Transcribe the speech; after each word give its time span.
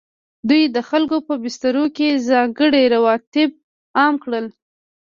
دوی 0.49 0.63
د 0.75 0.77
خلکو 0.89 1.17
په 1.27 1.33
بسترو 1.43 1.85
کې 1.95 2.21
ځانګړي 2.29 2.83
روابط 2.93 3.35
عام 3.99 4.13
کړل. 4.23 4.45